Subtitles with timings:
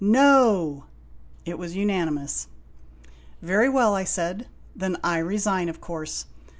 [0.19, 0.85] "No!"
[1.45, 2.47] It was unanimous.
[3.43, 4.47] "Very well," I said.
[4.75, 6.25] "Then I resign, of course.